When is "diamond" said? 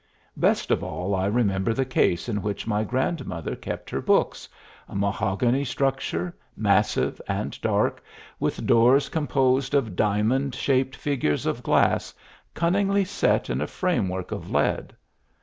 9.95-10.55